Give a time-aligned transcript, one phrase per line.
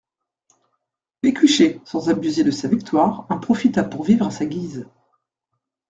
[1.21, 4.87] Pécuchet, sans abuser de sa victoire, en profita pour vivre à sa guise.